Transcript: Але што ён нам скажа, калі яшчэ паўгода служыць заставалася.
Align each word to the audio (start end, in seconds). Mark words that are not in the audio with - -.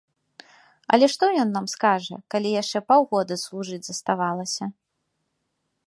Але 0.95 1.05
што 1.15 1.25
ён 1.41 1.49
нам 1.57 1.67
скажа, 1.75 2.15
калі 2.37 2.49
яшчэ 2.61 2.79
паўгода 2.93 3.33
служыць 3.45 3.83
заставалася. 3.93 4.65